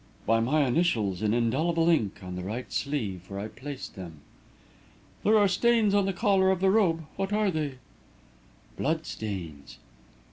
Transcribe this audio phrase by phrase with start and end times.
[0.25, 4.21] "By my initials in indelible ink, on the right sleeve, where I placed them."
[5.23, 7.03] "There are stains on the collar of the robe.
[7.17, 7.75] What are they?"
[8.77, 9.77] "Blood stains."